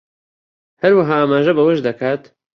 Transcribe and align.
هەروەها 0.81 1.15
ئاماژە 1.19 1.53
بەوەش 1.57 1.79
دەکات 1.87 2.21